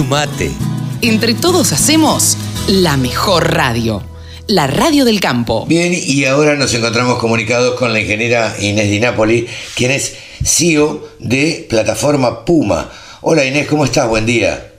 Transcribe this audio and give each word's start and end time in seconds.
Sumate. 0.00 0.50
Entre 1.02 1.34
todos 1.34 1.72
hacemos 1.72 2.38
la 2.68 2.96
mejor 2.96 3.52
radio. 3.52 4.02
La 4.46 4.66
radio 4.66 5.04
del 5.04 5.20
campo. 5.20 5.66
Bien, 5.66 5.92
y 5.94 6.24
ahora 6.24 6.54
nos 6.54 6.72
encontramos 6.72 7.18
comunicados 7.18 7.78
con 7.78 7.92
la 7.92 8.00
ingeniera 8.00 8.54
Inés 8.60 8.88
Di 8.88 8.98
Napoli, 8.98 9.46
quien 9.76 9.90
es 9.90 10.16
CEO 10.42 11.06
de 11.18 11.66
Plataforma 11.68 12.46
Puma. 12.46 12.90
Hola 13.20 13.44
Inés, 13.44 13.68
¿cómo 13.68 13.84
estás? 13.84 14.08
Buen 14.08 14.24
día. 14.24 14.72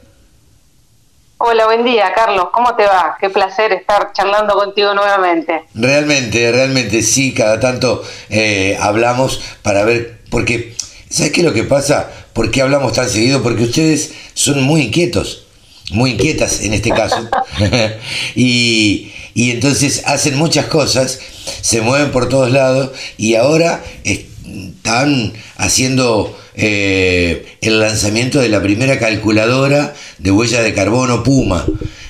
Hola, 1.37 1.65
buen 1.65 1.85
día, 1.85 2.11
Carlos. 2.15 2.47
¿Cómo 2.51 2.75
te 2.75 2.87
va? 2.87 3.15
Qué 3.21 3.29
placer 3.29 3.73
estar 3.73 4.13
charlando 4.13 4.55
contigo 4.55 4.95
nuevamente. 4.95 5.65
Realmente, 5.75 6.51
realmente 6.51 7.03
sí, 7.03 7.31
cada 7.31 7.59
tanto 7.59 8.01
eh, 8.27 8.75
hablamos 8.81 9.39
para 9.61 9.85
ver, 9.85 10.21
porque, 10.31 10.75
¿sabes 11.11 11.31
qué 11.31 11.41
es 11.41 11.45
lo 11.45 11.53
que 11.53 11.63
pasa? 11.63 12.09
¿Por 12.33 12.51
qué 12.51 12.61
hablamos 12.61 12.93
tan 12.93 13.09
seguido? 13.09 13.43
Porque 13.43 13.63
ustedes 13.63 14.11
son 14.33 14.63
muy 14.63 14.81
inquietos, 14.83 15.43
muy 15.91 16.11
inquietas 16.11 16.61
en 16.61 16.73
este 16.73 16.89
caso. 16.91 17.29
y, 18.35 19.11
y 19.33 19.51
entonces 19.51 20.03
hacen 20.05 20.37
muchas 20.37 20.65
cosas, 20.67 21.19
se 21.61 21.81
mueven 21.81 22.11
por 22.11 22.29
todos 22.29 22.51
lados 22.51 22.91
y 23.17 23.35
ahora 23.35 23.83
están 24.03 25.33
haciendo 25.57 26.37
eh, 26.55 27.45
el 27.61 27.79
lanzamiento 27.79 28.39
de 28.39 28.49
la 28.49 28.61
primera 28.61 28.99
calculadora 28.99 29.95
de 30.17 30.31
huella 30.31 30.61
de 30.61 30.73
carbono 30.73 31.23
Puma. 31.23 31.65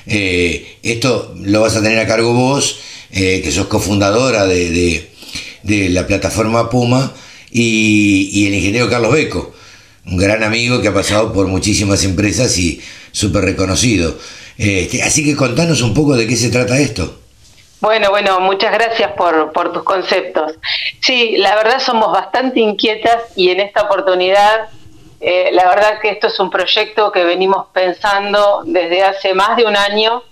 Eh, 0.06 0.78
esto 0.82 1.34
lo 1.40 1.60
vas 1.60 1.76
a 1.76 1.82
tener 1.82 1.98
a 2.00 2.06
cargo 2.06 2.32
vos, 2.32 2.80
eh, 3.12 3.40
que 3.42 3.52
sos 3.52 3.66
cofundadora 3.66 4.46
de, 4.46 5.08
la 5.62 6.06
plataforma 6.06 6.70
Puma, 6.70 7.14
y, 7.52 8.46
el 8.46 8.54
ingeniero 8.54 8.90
Carlos 8.90 9.12
Beco, 9.12 9.54
un 10.06 10.16
gran 10.16 10.42
amigo 10.42 10.80
que 10.80 10.88
ha 10.88 10.94
pasado 10.94 11.32
por 11.32 11.46
muchísimas 11.46 12.04
empresas 12.04 12.56
y 12.58 12.80
súper 13.12 13.44
reconocido. 13.44 14.16
Este, 14.58 15.02
así 15.02 15.24
que 15.24 15.36
contanos 15.36 15.82
un 15.82 15.94
poco 15.94 16.16
de 16.16 16.26
qué 16.26 16.36
se 16.36 16.50
trata 16.50 16.78
esto. 16.78 17.18
Bueno, 17.80 18.10
bueno, 18.10 18.38
muchas 18.38 18.72
gracias 18.72 19.10
por, 19.12 19.52
por 19.52 19.72
tus 19.72 19.82
conceptos. 19.82 20.52
Sí, 21.00 21.36
la 21.38 21.56
verdad 21.56 21.80
somos 21.80 22.12
bastante 22.12 22.60
inquietas 22.60 23.24
y 23.34 23.50
en 23.50 23.58
esta 23.58 23.82
oportunidad, 23.82 24.68
eh, 25.20 25.50
la 25.52 25.68
verdad 25.68 25.98
que 26.00 26.10
esto 26.10 26.28
es 26.28 26.38
un 26.38 26.48
proyecto 26.48 27.10
que 27.10 27.24
venimos 27.24 27.66
pensando 27.72 28.62
desde 28.64 29.02
hace 29.02 29.34
más 29.34 29.56
de 29.56 29.64
un 29.64 29.76
año 29.76 30.22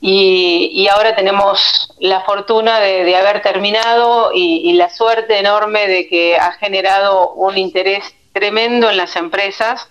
y, 0.00 0.86
ahora 0.88 1.16
tenemos 1.16 1.92
la 1.98 2.20
fortuna 2.20 2.78
de, 2.78 3.16
haber 3.16 3.42
terminado 3.42 4.30
y, 4.32 4.72
la 4.74 4.90
suerte 4.90 5.38
enorme 5.38 5.88
de 5.88 6.06
que 6.06 6.36
ha 6.36 6.52
generado 6.52 7.32
un 7.32 7.58
interés 7.58 8.04
tremendo 8.38 8.88
en 8.88 8.96
las 8.96 9.16
empresas. 9.16 9.88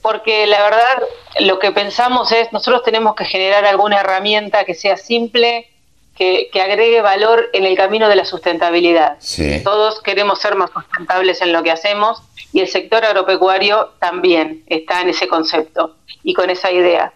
Porque 0.00 0.46
la 0.46 0.62
verdad 0.62 1.02
lo 1.40 1.58
que 1.58 1.70
pensamos 1.70 2.32
es, 2.32 2.50
nosotros 2.52 2.82
tenemos 2.82 3.14
que 3.14 3.24
generar 3.24 3.66
alguna 3.66 4.00
herramienta 4.00 4.64
que 4.64 4.74
sea 4.74 4.96
simple, 4.96 5.68
que, 6.16 6.50
agregue 6.54 7.00
valor 7.02 7.50
en 7.52 7.64
el 7.64 7.76
camino 7.76 8.08
de 8.08 8.16
la 8.16 8.24
sustentabilidad. 8.24 9.18
Todos 9.64 10.00
queremos 10.00 10.40
ser 10.40 10.54
más 10.54 10.70
sustentables 10.70 11.42
en 11.42 11.52
lo 11.52 11.62
que 11.62 11.70
hacemos 11.70 12.22
y 12.52 12.60
el 12.60 12.68
sector 12.68 13.04
agropecuario 13.04 13.90
también 13.98 14.64
está 14.66 15.02
en 15.02 15.10
ese 15.10 15.28
concepto 15.28 15.96
y 16.22 16.32
con 16.32 16.48
esa 16.48 16.72
idea. 16.72 17.12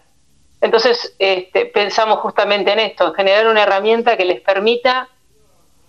Entonces, 0.61 1.15
este, 1.19 1.65
pensamos 1.65 2.19
justamente 2.19 2.71
en 2.71 2.79
esto, 2.79 3.07
en 3.07 3.13
generar 3.15 3.47
una 3.47 3.63
herramienta 3.63 4.15
que 4.15 4.23
les 4.23 4.39
permita 4.39 5.09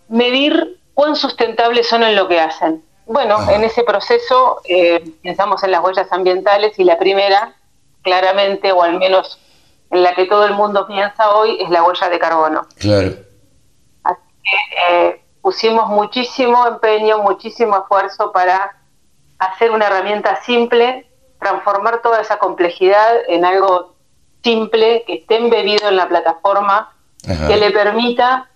medir 0.08 0.78
cuán 0.94 1.16
sustentables 1.16 1.86
son 1.86 2.02
en 2.02 2.16
lo 2.16 2.26
que 2.26 2.40
hacen. 2.40 2.82
Bueno, 3.06 3.50
en 3.50 3.64
ese 3.64 3.82
proceso 3.82 4.60
eh, 4.64 5.04
pensamos 5.22 5.62
en 5.62 5.70
las 5.72 5.82
huellas 5.84 6.10
ambientales 6.10 6.78
y 6.78 6.84
la 6.84 6.98
primera, 6.98 7.54
claramente, 8.02 8.72
o 8.72 8.82
al 8.82 8.98
menos 8.98 9.38
en 9.90 10.02
la 10.02 10.14
que 10.14 10.24
todo 10.26 10.46
el 10.46 10.54
mundo 10.54 10.86
piensa 10.86 11.34
hoy 11.36 11.58
es 11.60 11.70
la 11.70 11.82
huella 11.82 12.08
de 12.08 12.18
carbono. 12.18 12.66
Claro. 12.78 13.12
Así 14.04 14.20
que 14.42 15.06
eh, 15.06 15.24
pusimos 15.42 15.88
muchísimo 15.88 16.66
empeño, 16.66 17.18
muchísimo 17.18 17.76
esfuerzo 17.76 18.32
para 18.32 18.76
hacer 19.38 19.70
una 19.70 19.86
herramienta 19.86 20.42
simple, 20.42 21.06
transformar 21.38 22.00
toda 22.00 22.22
esa 22.22 22.38
complejidad 22.38 23.16
en 23.28 23.44
algo 23.44 23.94
simple, 24.42 25.04
que 25.06 25.14
esté 25.16 25.36
embebido 25.36 25.88
en 25.88 25.96
la 25.96 26.08
plataforma, 26.08 26.94
que 27.22 27.56
le 27.56 27.70
permita 27.70 28.50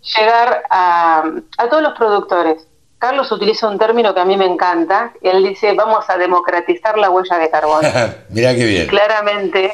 llegar 0.00 0.64
a, 0.70 1.24
a 1.58 1.68
todos 1.68 1.82
los 1.82 1.92
productores. 1.96 2.66
Carlos 3.00 3.32
utiliza 3.32 3.66
un 3.66 3.78
término 3.78 4.12
que 4.12 4.20
a 4.20 4.26
mí 4.26 4.36
me 4.36 4.44
encanta. 4.44 5.14
Él 5.22 5.42
dice, 5.42 5.72
vamos 5.72 6.04
a 6.08 6.18
democratizar 6.18 6.98
la 6.98 7.08
huella 7.08 7.38
de 7.38 7.50
carbono. 7.50 7.88
Mira 8.28 8.54
qué 8.54 8.66
bien. 8.66 8.86
Claramente, 8.88 9.72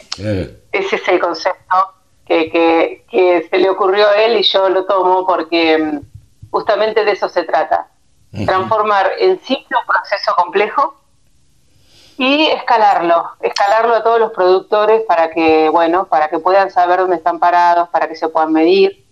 ese 0.70 0.96
es 0.96 1.08
el 1.08 1.18
concepto 1.18 1.76
que, 2.24 3.04
se 3.50 3.58
le 3.58 3.68
ocurrió 3.68 4.08
a 4.08 4.14
él 4.14 4.36
y 4.36 4.44
yo 4.44 4.68
lo 4.68 4.84
tomo 4.84 5.26
porque 5.26 5.76
mm, 5.76 6.00
justamente 6.52 7.04
de 7.04 7.10
eso 7.10 7.28
se 7.28 7.42
trata. 7.42 7.88
Transformar 8.44 9.10
en 9.18 9.40
simple 9.40 9.76
un 9.76 9.86
proceso 9.86 10.32
complejo 10.36 10.94
y 12.18 12.46
escalarlo, 12.46 13.30
escalarlo 13.40 13.96
a 13.96 14.04
todos 14.04 14.20
los 14.20 14.30
productores 14.30 15.02
para 15.02 15.30
que, 15.30 15.68
bueno, 15.68 16.06
para 16.06 16.28
que 16.28 16.38
puedan 16.38 16.70
saber 16.70 17.00
dónde 17.00 17.16
están 17.16 17.40
parados, 17.40 17.88
para 17.88 18.06
que 18.06 18.14
se 18.14 18.28
puedan 18.28 18.52
medir 18.52 19.04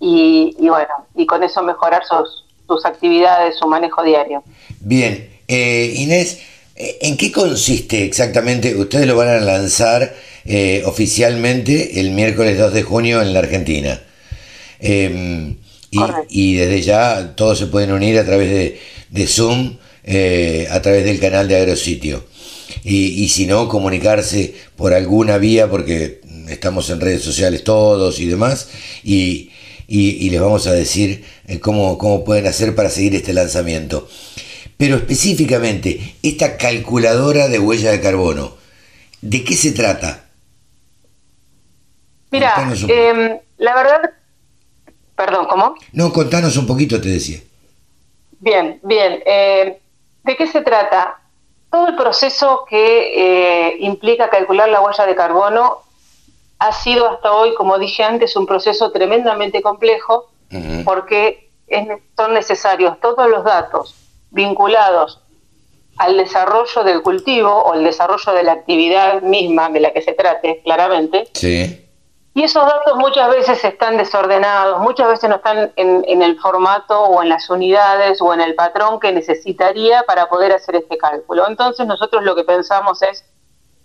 y, 0.00 0.56
bueno, 0.68 1.06
y 1.14 1.26
con 1.26 1.42
eso 1.44 1.62
mejorar 1.62 2.04
sus, 2.04 2.43
sus 2.66 2.84
actividades, 2.84 3.56
su 3.58 3.66
manejo 3.66 4.02
diario. 4.02 4.42
Bien, 4.80 5.28
eh, 5.48 5.94
Inés, 5.96 6.40
eh, 6.76 6.98
¿en 7.02 7.16
qué 7.16 7.30
consiste 7.30 8.04
exactamente? 8.04 8.74
Ustedes 8.74 9.06
lo 9.06 9.16
van 9.16 9.28
a 9.28 9.40
lanzar 9.40 10.14
eh, 10.44 10.82
oficialmente 10.84 12.00
el 12.00 12.10
miércoles 12.10 12.58
2 12.58 12.74
de 12.74 12.82
junio 12.82 13.22
en 13.22 13.32
la 13.32 13.38
Argentina. 13.38 14.00
Em, 14.80 15.56
y, 16.28 16.54
desde 16.54 16.82
ya 16.82 17.34
todos 17.36 17.58
se 17.58 17.66
pueden 17.66 17.92
unir 17.92 18.18
a 18.18 18.24
través 18.24 18.78
de, 19.10 19.26
Zoom, 19.26 19.76
eh, 20.02 20.66
a 20.70 20.82
través 20.82 21.04
del 21.04 21.20
canal 21.20 21.46
de 21.46 21.56
Agrositio. 21.56 22.24
Y, 22.82 23.28
si 23.28 23.46
no, 23.46 23.68
comunicarse 23.68 24.54
por 24.76 24.92
alguna 24.92 25.38
vía, 25.38 25.70
porque 25.70 26.20
estamos 26.48 26.90
en 26.90 27.00
redes 27.00 27.22
sociales 27.22 27.62
todos 27.64 28.18
y 28.18 28.26
demás, 28.26 28.68
y, 29.04 29.50
les 29.88 30.40
vamos 30.40 30.66
a 30.66 30.72
decir 30.72 31.24
eh, 31.46 31.60
cómo, 31.60 31.98
cómo 31.98 32.24
pueden 32.24 32.46
hacer 32.46 32.74
para 32.74 32.90
seguir 32.90 33.14
este 33.14 33.32
lanzamiento. 33.32 34.08
Pero 34.76 34.96
específicamente, 34.96 36.16
esta 36.22 36.56
calculadora 36.56 37.48
de 37.48 37.58
huella 37.58 37.90
de 37.90 38.00
carbono, 38.00 38.54
¿de 39.20 39.44
qué 39.44 39.54
se 39.54 39.72
trata? 39.72 40.24
Mira, 42.30 42.54
em, 42.88 43.38
la 43.58 43.74
verdad, 43.74 44.10
perdón, 45.14 45.46
¿cómo? 45.48 45.76
No, 45.92 46.12
contanos 46.12 46.56
un 46.56 46.66
poquito, 46.66 47.00
te 47.00 47.08
decía. 47.08 47.38
Bien, 48.40 48.80
bien. 48.82 49.22
Em, 49.24 49.74
¿De 50.24 50.36
qué 50.36 50.46
se 50.46 50.62
trata? 50.62 51.18
Todo 51.70 51.88
el 51.88 51.96
proceso 51.96 52.64
que 52.68 53.68
eh, 53.68 53.76
implica 53.80 54.30
calcular 54.30 54.68
la 54.68 54.80
huella 54.80 55.06
de 55.06 55.14
carbono 55.14 55.83
ha 56.66 56.72
sido 56.72 57.08
hasta 57.08 57.32
hoy, 57.32 57.54
como 57.54 57.78
dije 57.78 58.02
antes, 58.02 58.36
un 58.36 58.46
proceso 58.46 58.90
tremendamente 58.90 59.62
complejo 59.62 60.30
porque 60.84 61.50
son 62.16 62.34
necesarios 62.34 63.00
todos 63.00 63.28
los 63.28 63.42
datos 63.42 63.94
vinculados 64.30 65.20
al 65.96 66.16
desarrollo 66.16 66.84
del 66.84 67.02
cultivo 67.02 67.50
o 67.50 67.74
el 67.74 67.82
desarrollo 67.82 68.32
de 68.32 68.42
la 68.42 68.52
actividad 68.52 69.22
misma 69.22 69.68
de 69.70 69.80
la 69.80 69.92
que 69.92 70.02
se 70.02 70.12
trate, 70.12 70.60
claramente. 70.64 71.28
Sí 71.32 71.84
y 72.36 72.42
esos 72.42 72.66
datos 72.66 72.96
muchas 72.96 73.30
veces 73.30 73.64
están 73.64 73.96
desordenados, 73.96 74.80
muchas 74.80 75.06
veces 75.06 75.30
no 75.30 75.36
están 75.36 75.72
en, 75.76 76.20
el 76.20 76.36
formato 76.40 77.00
o 77.00 77.22
en 77.22 77.28
las 77.28 77.48
unidades 77.48 78.20
o 78.20 78.34
en 78.34 78.40
el 78.40 78.56
patrón 78.56 78.98
que 78.98 79.12
necesitaría 79.12 80.02
para 80.02 80.28
poder 80.28 80.50
hacer 80.50 80.74
este 80.74 80.98
cálculo. 80.98 81.46
Entonces 81.46 81.86
nosotros 81.86 82.24
lo 82.24 82.34
que 82.34 82.42
pensamos 82.42 83.02
es, 83.02 83.24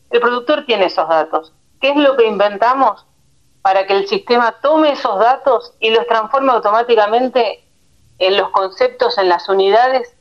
el 0.09 0.19
productor 0.19 0.65
tiene 0.65 0.85
esos 0.85 1.07
datos. 1.07 1.53
¿Qué 1.79 1.91
es 1.91 1.95
lo 1.95 2.17
que 2.17 2.27
inventamos 2.27 3.05
para 3.61 3.85
que 3.87 3.93
el 3.93 4.07
sistema 4.07 4.55
tome 4.61 4.91
esos 4.91 5.19
datos 5.19 5.73
y 5.79 5.89
los 5.89 6.07
transforme 6.07 6.51
automáticamente 6.51 7.63
en 8.17 8.37
los 8.37 8.49
conceptos, 8.49 9.17
en 9.17 9.29
las 9.29 9.47
unidades 9.47 10.15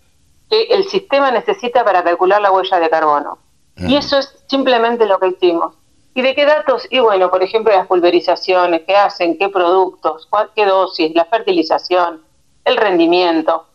que 0.51 0.65
el 0.65 0.89
sistema 0.89 1.31
necesita 1.31 1.85
para 1.85 2.03
calcular 2.03 2.41
la 2.41 2.53
huella 2.53 2.79
de 2.79 2.91
carbono? 2.91 3.39
Y 3.77 3.97
eso 3.97 4.19
es 4.19 4.35
simplemente 4.49 5.07
lo 5.07 5.19
que 5.19 5.29
hicimos. 5.29 5.75
¿Y 6.15 6.23
de 6.23 6.35
qué 6.35 6.47
datos? 6.47 6.85
Y 6.91 6.99
bueno, 6.99 7.31
por 7.31 7.45
ejemplo, 7.45 7.73
las 7.73 7.87
pulverizaciones, 7.87 8.83
qué 8.87 8.97
hacen, 8.97 9.39
qué 9.39 9.49
productos, 9.49 10.29
qué 10.57 10.67
dosis, 10.67 11.15
la 11.15 11.25
fertilización, 11.27 12.25
el 12.65 12.77
rendimiento. 12.77 13.67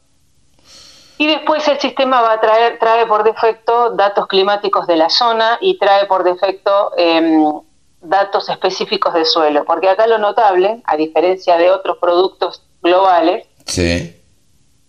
Y 1.18 1.28
después 1.28 1.66
el 1.70 1.80
sistema 1.80 2.22
va 2.22 2.34
a 2.34 2.42
traer, 2.42 2.80
trae 2.80 3.06
por 3.06 3.24
defecto 3.24 3.92
datos 3.92 4.28
climáticos 4.28 4.88
de 4.88 4.98
la 4.98 5.10
zona 5.10 5.58
y 5.62 5.78
trae 5.78 6.06
por 6.06 6.26
defecto 6.26 6.92
em, 6.98 7.62
datos 8.04 8.50
específicos 8.50 9.14
de 9.14 9.26
suelo. 9.26 9.64
Porque 9.66 9.90
acá 9.90 10.06
lo 10.08 10.18
notable, 10.18 10.82
a 10.86 10.96
diferencia 10.96 11.58
de 11.58 11.72
otros 11.72 11.98
productos 11.98 12.64
globales, 12.82 13.48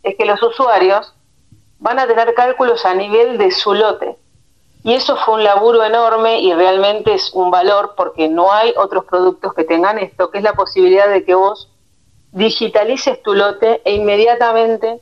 es 0.03 0.17
que 0.17 0.25
los 0.27 0.43
usuarios 0.43 1.15
van 1.79 1.99
a 1.99 2.07
tener 2.07 2.35
cálculos 2.35 2.85
a 2.85 2.95
nivel 2.95 3.39
de 3.39 3.51
su 3.51 3.75
lote. 3.75 4.17
Y 4.83 4.93
eso 4.93 5.17
fue 5.17 5.35
un 5.35 5.45
laburo 5.45 5.83
enorme 5.83 6.41
y 6.41 6.53
realmente 6.53 7.15
es 7.15 7.33
un 7.33 7.51
valor 7.51 7.95
porque 7.97 8.29
no 8.29 8.53
hay 8.53 8.75
otros 8.77 9.07
productos 9.07 9.55
que 9.55 9.65
tengan 9.65 9.99
esto, 9.99 10.31
que 10.31 10.39
es 10.39 10.45
la 10.45 10.53
posibilidad 10.53 11.09
de 11.09 11.25
que 11.25 11.35
vos 11.35 11.71
digitalices 12.33 13.23
tu 13.23 13.33
lote 13.33 13.81
e 13.85 13.95
inmediatamente 13.95 15.01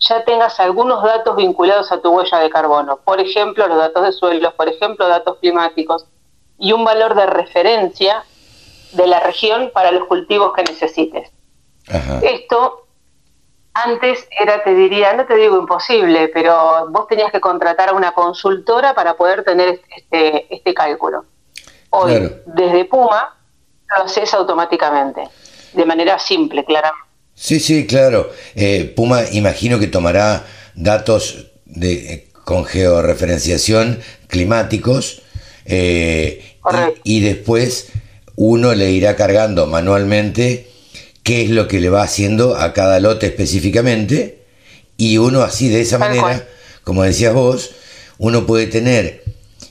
ya 0.00 0.24
tengas 0.24 0.58
algunos 0.58 1.02
datos 1.04 1.36
vinculados 1.36 1.92
a 1.92 2.00
tu 2.00 2.10
huella 2.10 2.38
de 2.38 2.50
carbono. 2.50 2.96
Por 3.04 3.20
ejemplo, 3.20 3.68
los 3.68 3.76
datos 3.76 4.02
de 4.02 4.12
suelos, 4.12 4.54
por 4.54 4.68
ejemplo, 4.68 5.06
datos 5.06 5.36
climáticos 5.38 6.06
y 6.60 6.72
un 6.72 6.84
valor 6.84 7.14
de 7.14 7.26
referencia 7.26 8.22
de 8.92 9.06
la 9.06 9.20
región 9.20 9.70
para 9.72 9.90
los 9.90 10.06
cultivos 10.06 10.52
que 10.54 10.62
necesites. 10.62 11.30
Esto 12.22 12.86
antes 13.72 14.28
era, 14.38 14.62
te 14.62 14.74
diría, 14.74 15.14
no 15.14 15.26
te 15.26 15.36
digo 15.36 15.58
imposible, 15.58 16.28
pero 16.28 16.88
vos 16.90 17.06
tenías 17.08 17.32
que 17.32 17.40
contratar 17.40 17.88
a 17.88 17.92
una 17.94 18.12
consultora 18.12 18.94
para 18.94 19.16
poder 19.16 19.42
tener 19.42 19.80
este, 19.96 20.54
este 20.54 20.74
cálculo. 20.74 21.24
Hoy, 21.90 22.30
desde 22.46 22.84
Puma, 22.84 23.36
lo 23.96 24.04
haces 24.04 24.32
automáticamente, 24.34 25.22
de 25.72 25.84
manera 25.84 26.18
simple, 26.18 26.64
claramente. 26.64 27.08
Sí, 27.34 27.58
sí, 27.58 27.86
claro. 27.86 28.28
Eh, 28.54 28.92
Puma 28.94 29.22
imagino 29.32 29.78
que 29.78 29.86
tomará 29.86 30.44
datos 30.74 31.52
de, 31.64 32.12
eh, 32.12 32.28
con 32.44 32.64
georreferenciación 32.64 34.00
climáticos 34.28 35.22
eh, 35.70 36.56
y, 37.04 37.16
y, 37.16 37.20
después 37.20 37.88
uno 38.36 38.74
le 38.74 38.90
irá 38.90 39.16
cargando 39.16 39.66
manualmente 39.66 40.70
qué 41.22 41.42
es 41.42 41.50
lo 41.50 41.68
que 41.68 41.80
le 41.80 41.90
va 41.90 42.02
haciendo 42.02 42.56
a 42.56 42.72
cada 42.72 43.00
lote 43.00 43.26
específicamente 43.26 44.40
y 44.96 45.16
uno 45.16 45.42
así 45.42 45.68
de 45.68 45.80
esa 45.80 45.96
manera, 45.96 46.46
como 46.84 47.04
decías 47.04 47.32
vos, 47.32 47.70
uno 48.18 48.44
puede 48.44 48.66
tener 48.66 49.24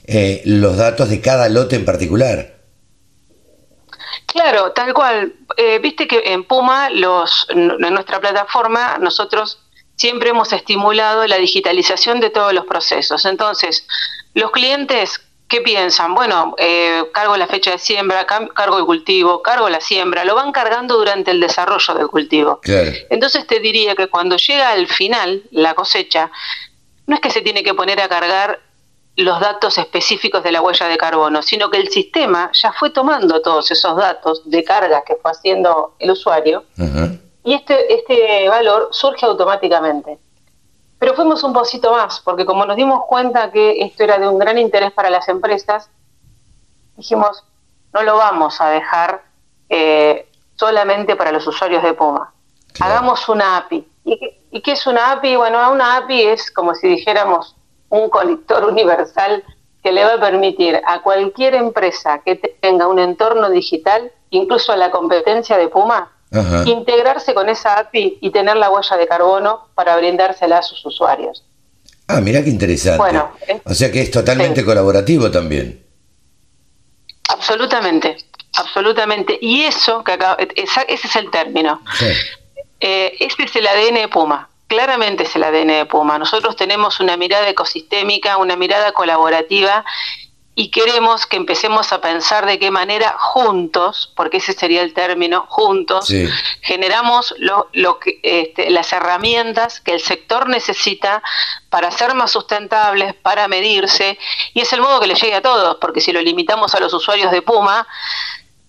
eh, 0.06 0.42
los 0.44 0.78
datos 0.78 1.10
de 1.10 1.22
cada 1.22 1.50
lote 1.50 1.76
en 1.76 1.86
particular. 1.86 2.56
Claro, 4.26 4.72
tal 4.72 4.94
cual. 4.94 5.36
Eh, 5.56 5.78
viste 5.80 6.08
que 6.08 6.34
en 6.34 6.46
Puma, 6.46 6.90
los, 6.90 7.46
en 7.50 7.78
nuestra 7.78 8.20
plataforma, 8.20 8.98
nosotros 9.00 9.60
siempre 9.96 10.30
hemos 10.30 10.52
estimulado 10.52 11.28
la 11.28 11.38
digitalización 11.38 12.20
de 12.22 12.32
todos 12.32 12.54
los 12.54 12.66
procesos. 12.66 13.26
Entonces, 13.26 13.86
los 14.34 14.50
clientes 14.50 15.22
¿Qué 15.50 15.62
piensan? 15.62 16.14
Bueno, 16.14 16.54
eh, 16.60 17.06
cargo 17.12 17.36
la 17.36 17.48
fecha 17.48 17.72
de 17.72 17.80
siembra, 17.80 18.28
cargo 18.28 18.78
el 18.78 18.86
cultivo, 18.86 19.42
cargo 19.42 19.68
la 19.68 19.82
siembra, 19.82 20.24
lo 20.24 20.36
van 20.36 20.52
cargando 20.52 20.96
durante 20.96 21.32
el 21.32 21.40
desarrollo 21.40 21.96
del 21.96 22.08
cultivo. 22.08 22.60
Entonces 23.10 23.48
te 23.48 23.60
diría 23.60 23.96
que 23.96 24.08
cuando 24.08 24.38
llega 24.38 24.70
al 24.70 24.88
final, 24.88 25.44
la 25.50 25.74
cosecha, 25.74 26.32
no 27.08 27.16
es 27.16 27.22
que 27.22 27.32
se 27.32 27.42
tiene 27.42 27.64
que 27.64 27.74
poner 27.74 28.00
a 28.00 28.08
cargar 28.08 28.60
los 29.16 29.40
datos 29.40 29.80
específicos 29.80 30.44
de 30.44 30.52
la 30.52 30.62
huella 30.62 30.88
de 30.88 30.98
carbono, 30.98 31.42
sino 31.42 31.72
que 31.72 31.78
el 31.78 31.90
sistema 31.90 32.52
ya 32.54 32.72
fue 32.72 32.92
tomando 32.92 33.42
todos 33.42 33.72
esos 33.72 33.98
datos 33.98 34.44
de 34.46 34.64
carga 34.64 35.04
que 35.06 35.16
fue 35.16 35.32
haciendo 35.32 35.96
el 35.98 36.12
usuario 36.12 36.64
y 37.44 37.54
este, 37.56 37.92
este 37.92 38.48
valor 38.48 38.90
surge 38.92 39.26
automáticamente. 39.26 40.20
Pero 41.00 41.16
fuimos 41.16 41.44
un 41.44 41.54
poquito 41.54 41.94
más, 41.94 42.20
porque 42.20 42.46
como 42.46 42.66
nos 42.66 42.76
dimos 42.76 43.06
cuenta 43.08 43.52
que 43.52 43.82
esto 43.82 44.04
era 44.04 44.20
de 44.20 44.28
un 44.28 44.38
gran 44.38 44.58
interés 44.58 44.92
para 44.92 45.10
las 45.10 45.30
empresas, 45.30 45.90
dijimos, 46.98 47.46
no 47.94 48.04
lo 48.04 48.18
vamos 48.18 48.60
a 48.60 48.70
dejar 48.70 49.24
eh, 49.70 50.28
solamente 50.56 51.16
para 51.16 51.32
los 51.32 51.48
usuarios 51.48 51.82
de 51.84 51.94
Puma. 51.94 52.34
Hagamos 52.82 53.28
una 53.30 53.58
API. 53.58 53.88
¿Y 54.04 54.62
qué, 54.62 54.72
es 54.74 54.86
una 54.88 55.14
API? 55.14 55.38
Bueno, 55.38 55.72
una 55.72 55.98
API 55.98 56.24
es 56.24 56.52
como 56.52 56.76
si 56.76 56.88
dijéramos 56.88 57.56
un 57.90 58.10
conector 58.10 58.66
universal 58.70 59.44
que 59.82 59.94
le 59.94 60.04
va 60.04 60.16
a 60.16 60.20
permitir 60.20 60.82
a 60.86 61.02
cualquier 61.02 61.56
empresa 61.56 62.20
que 62.20 62.36
tenga 62.36 62.88
un 62.88 63.00
entorno 63.00 63.50
digital, 63.50 64.12
incluso 64.30 64.74
a 64.74 64.78
la 64.78 64.92
competencia 64.92 65.58
de 65.58 65.70
Puma, 65.70 66.12
integrarse 66.66 67.34
con 67.34 67.50
esa 67.50 67.80
API 67.80 68.20
y 68.22 68.32
tener 68.32 68.56
la 68.56 68.70
huella 68.70 68.98
de 68.98 69.08
carbono 69.08 69.68
para 69.76 69.98
brindársela 69.98 70.60
a 70.60 70.62
sus 70.62 70.86
usuarios. 70.86 71.44
Ah, 72.08 72.22
mira 72.22 72.44
qué 72.44 72.50
interesante. 72.50 72.98
Bueno, 72.98 73.32
o 73.64 73.74
sea 73.74 73.92
que 73.92 74.02
es 74.02 74.12
totalmente 74.12 74.64
colaborativo 74.64 75.30
también. 75.30 75.84
Absolutamente, 77.30 78.18
absolutamente. 78.54 79.38
Y 79.42 79.62
eso, 79.62 80.04
que 80.04 80.14
acá, 80.14 80.38
ese 80.56 80.82
es 80.88 81.16
el 81.16 81.30
término. 81.30 81.82
Eh, 82.82 83.18
este 83.20 83.44
es 83.44 83.56
el 83.56 83.68
ADN 83.68 83.96
de 83.96 84.08
Puma. 84.08 84.50
Claramente 84.68 85.24
es 85.24 85.36
el 85.36 85.44
ADN 85.44 85.68
de 85.68 85.86
Puma. 85.86 86.18
Nosotros 86.18 86.56
tenemos 86.56 87.00
una 87.00 87.18
mirada 87.18 87.50
ecosistémica, 87.50 88.38
una 88.38 88.56
mirada 88.56 88.92
colaborativa 88.94 89.84
y 90.60 90.72
queremos 90.72 91.26
que 91.26 91.38
empecemos 91.38 91.94
a 91.94 92.02
pensar 92.02 92.46
de 92.46 92.60
qué 92.60 92.70
manera 92.70 93.16
juntos, 93.18 94.12
porque 94.14 94.38
ese 94.38 94.52
sería 94.52 94.82
el 94.82 94.94
término, 94.94 95.46
juntos, 95.48 96.14
generamos 96.60 97.34
lo, 97.38 97.70
lo 97.72 97.98
que, 97.98 98.20
este, 98.24 98.70
las 98.70 98.92
herramientas 98.92 99.80
que 99.80 99.94
el 99.94 100.02
sector 100.02 100.50
necesita 100.50 101.24
para 101.70 101.90
ser 101.92 102.14
más 102.14 102.32
sustentables, 102.32 103.14
para 103.14 103.48
medirse, 103.48 104.18
y 104.54 104.60
es 104.60 104.74
el 104.74 104.82
modo 104.82 105.00
que 105.00 105.08
le 105.08 105.16
llegue 105.16 105.36
a 105.36 105.42
todos, 105.42 105.78
porque 105.80 106.02
si 106.02 106.12
lo 106.12 106.20
limitamos 106.20 106.76
a 106.76 106.82
los 106.82 106.94
usuarios 106.94 107.32
de 107.32 107.42
Puma, 107.42 107.88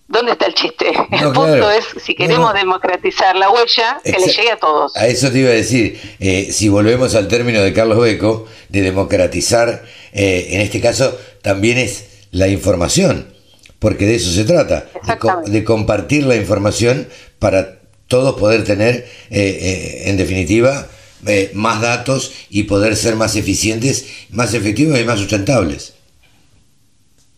¿Dónde 0.07 0.33
está 0.33 0.45
el 0.45 0.53
chiste? 0.53 0.91
el 1.11 1.31
punto 1.31 1.71
es, 1.71 1.85
si 2.03 2.15
queremos 2.15 2.53
democratizar 2.53 3.33
la 3.37 3.49
huella, 3.49 4.01
que 4.03 4.11
le 4.11 4.27
llegue 4.27 4.51
a 4.51 4.57
todos. 4.57 4.95
A 4.97 5.07
eso 5.07 5.31
te 5.31 5.39
iba 5.39 5.49
a 5.49 5.53
decir, 5.53 6.17
eh, 6.19 6.49
si 6.51 6.67
volvemos 6.67 7.15
al 7.15 7.29
término 7.29 7.61
de 7.61 7.71
Carlos 7.71 7.97
Beco, 7.97 8.45
de 8.67 8.81
democratizar, 8.81 9.85
eh, 10.13 10.49
en 10.51 10.61
este 10.61 10.81
caso 10.81 11.17
también 11.41 11.77
es 11.77 12.25
la 12.31 12.47
información, 12.47 13.33
porque 13.79 14.05
de 14.05 14.15
eso 14.15 14.31
se 14.31 14.45
trata, 14.45 14.87
de, 15.45 15.63
compartir 15.63 16.25
la 16.25 16.35
información 16.35 17.07
para 17.39 17.79
todos 18.07 18.39
poder 18.39 18.63
tener, 18.63 19.07
eh, 19.29 20.03
en 20.05 20.17
definitiva, 20.17 20.87
más 21.53 21.81
datos 21.81 22.33
y 22.49 22.63
poder 22.63 22.95
ser 22.95 23.15
más 23.15 23.35
eficientes, 23.35 24.27
más 24.31 24.53
efectivos 24.53 24.99
y 24.99 25.03
más 25.03 25.19
sustentables. 25.19 25.93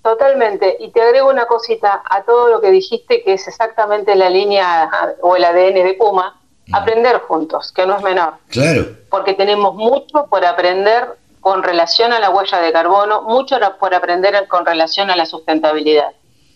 Totalmente. 0.04 0.76
Y 0.82 0.92
te 0.92 1.02
agrego 1.02 1.30
una 1.30 1.46
cosita 1.46 2.04
a 2.10 2.24
todo 2.24 2.50
lo 2.50 2.60
que 2.60 2.72
dijiste, 2.72 3.24
que 3.24 3.34
es 3.34 3.48
exactamente 3.48 4.16
la 4.16 4.30
línea 4.30 4.90
o 5.22 5.38
el 5.38 5.46
ADN 5.46 5.76
de 5.76 5.96
Puma, 5.98 6.42
mm. 6.68 6.76
aprender 6.76 7.20
juntos, 7.20 7.72
que 7.72 7.86
no 7.88 7.98
es 7.98 8.04
menor. 8.04 8.34
Claro. 8.50 8.86
Porque 9.10 9.34
tenemos 9.34 9.76
mucho 9.76 10.28
por 10.30 10.44
aprender 10.44 11.08
con 11.44 11.62
relación 11.62 12.14
a 12.14 12.20
la 12.20 12.30
huella 12.30 12.60
de 12.60 12.72
carbono, 12.72 13.22
mucho 13.24 13.58
por 13.78 13.94
aprender 13.94 14.48
con 14.48 14.66
relación 14.66 15.12
a 15.12 15.16
la 15.18 15.26
sustentabilidad. 15.26 16.14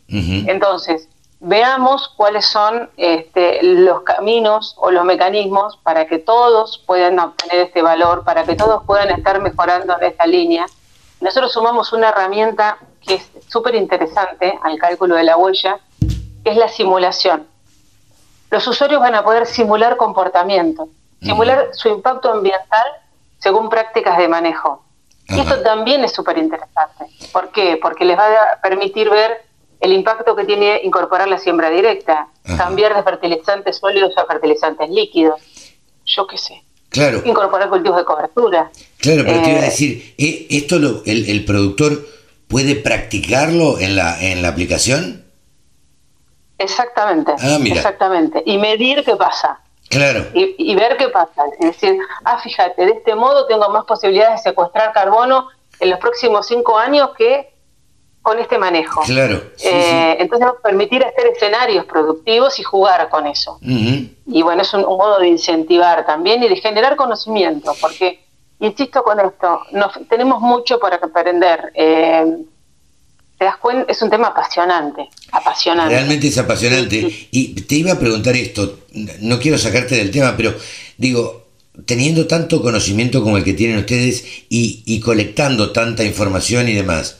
Entonces, 0.08 1.10
veamos 1.42 2.08
cuáles 2.16 2.46
son 2.46 2.90
este, 2.96 3.62
los 3.62 4.04
caminos 4.04 4.76
o 4.78 4.90
los 4.90 5.04
mecanismos 5.04 5.78
para 5.84 6.08
que 6.08 6.20
todos 6.20 6.82
puedan 6.88 7.20
obtener 7.20 7.66
este 7.66 7.82
valor, 7.82 8.24
para 8.24 8.46
que 8.46 8.56
todos 8.56 8.86
puedan 8.86 9.10
estar 9.10 9.42
mejorando 9.42 9.94
en 10.00 10.06
esta 10.06 10.26
línea. 10.26 10.66
Nosotros 11.20 11.52
sumamos 11.52 11.92
una 11.92 12.10
herramienta 12.10 12.78
que 13.06 13.16
es 13.16 13.30
súper 13.50 13.76
interesante 13.76 14.58
al 14.64 14.80
cálculo 14.80 15.16
de 15.16 15.24
la 15.24 15.36
huella, 15.36 15.82
que 16.46 16.52
es 16.52 16.56
la 16.56 16.70
simulación. 16.70 17.46
Los 18.50 18.66
usuarios 18.66 19.02
van 19.02 19.16
a 19.16 19.24
poder 19.26 19.46
simular 19.48 19.98
comportamiento, 19.98 20.88
simular 21.22 21.72
su 21.74 21.90
impacto 21.90 22.32
ambiental 22.32 22.86
según 23.40 23.70
prácticas 23.70 24.18
de 24.18 24.28
manejo. 24.28 24.84
Y 25.30 25.40
esto 25.40 25.62
también 25.62 26.04
es 26.06 26.14
súper 26.14 26.38
interesante. 26.38 27.06
¿Por 27.34 27.52
qué? 27.52 27.78
Porque 27.82 28.06
les 28.06 28.18
va 28.18 28.26
a 28.26 28.62
permitir 28.62 29.10
ver 29.10 29.42
el 29.82 29.92
impacto 29.92 30.36
que 30.36 30.46
tiene 30.46 30.80
incorporar 30.84 31.28
la 31.28 31.38
siembra 31.38 31.70
directa, 31.70 32.30
cambiar 32.58 32.96
de 32.96 33.04
fertilizantes 33.04 33.78
sólidos 33.78 34.18
a 34.18 34.26
fertilizantes 34.26 34.90
líquidos, 34.90 35.42
yo 36.06 36.26
qué 36.28 36.38
sé. 36.38 36.64
Claro. 36.90 37.22
Incorporar 37.26 37.70
cultivos 37.70 37.98
de 37.98 38.06
cobertura. 38.06 38.72
Claro, 39.00 39.24
pero 39.26 39.42
te 39.42 39.50
iba 39.52 39.60
a 39.60 39.64
decir, 39.64 40.16
¿eh, 40.18 40.48
¿esto 40.50 40.80
lo, 40.80 41.04
el, 41.06 41.30
el 41.30 41.44
productor 41.44 42.08
puede 42.48 42.76
practicarlo 42.76 43.78
en 43.80 43.98
la, 43.98 44.20
en 44.22 44.42
la 44.42 44.48
aplicación? 44.48 45.26
Exactamente. 46.58 47.34
Ah, 47.40 47.60
exactamente. 47.64 48.42
Y 48.46 48.58
medir 48.58 49.04
qué 49.04 49.16
pasa. 49.16 49.60
Claro. 49.90 50.26
Y, 50.34 50.76
ver 50.76 50.98
qué 50.98 51.10
pasa. 51.10 51.44
Es 51.60 51.68
decir, 51.68 51.98
ah, 52.26 52.40
fíjate, 52.40 52.86
de 52.86 52.92
este 52.92 53.16
modo 53.16 53.46
tengo 53.48 53.70
más 53.70 53.86
posibilidades 53.86 54.44
de 54.44 54.50
secuestrar 54.50 54.92
carbono 54.92 55.48
en 55.80 55.90
los 55.90 56.00
próximos 56.00 56.46
cinco 56.46 56.78
años 56.78 57.12
que 57.18 57.54
con 58.22 58.38
este 58.40 58.58
manejo. 58.58 59.02
Claro. 59.04 59.42
Eh, 59.64 60.18
entonces 60.20 60.48
va 60.48 60.52
a 60.52 60.62
permitir 60.62 61.04
hacer 61.06 61.28
escenarios 61.28 61.86
productivos 61.86 62.60
y 62.60 62.64
jugar 62.64 63.08
con 63.10 63.26
eso. 63.28 63.58
Y 63.62 64.42
bueno, 64.42 64.64
es 64.64 64.74
un, 64.74 64.82
modo 64.82 65.20
de 65.20 65.30
incentivar 65.30 66.06
también 66.06 66.44
y 66.44 66.50
de 66.50 66.58
generar 66.58 66.98
conocimiento, 66.98 67.74
porque 67.80 68.26
insisto 68.60 69.04
con 69.04 69.20
esto, 69.22 69.62
nos, 69.72 69.94
tenemos 70.10 70.42
mucho 70.42 70.78
por 70.80 70.94
aprender. 70.94 71.72
Eh, 71.74 72.44
te 73.38 73.46
das 73.46 73.58
cuenta, 73.58 73.92
es 73.92 74.02
un 74.02 74.10
tema 74.10 74.28
apasionante, 74.28 75.10
apasionante. 75.32 75.94
Realmente 75.94 76.28
es 76.28 76.38
apasionante. 76.38 77.28
Y 77.32 77.62
te 77.62 77.76
iba 77.76 77.92
a 77.92 78.00
preguntar 78.00 78.36
esto, 78.36 78.80
no 79.22 79.40
quiero 79.40 79.58
sacarte 79.58 79.96
del 79.96 80.12
tema, 80.12 80.36
pero 80.36 80.56
digo, 80.98 81.48
teniendo 81.86 82.26
tanto 82.26 82.62
conocimiento 82.62 83.22
como 83.22 83.38
el 83.38 83.44
que 83.44 83.54
tienen 83.54 83.78
ustedes 83.78 84.26
y, 84.50 85.00
colectando 85.02 85.72
tanta 85.72 86.04
información 86.04 86.68
y 86.68 86.74
demás, 86.74 87.20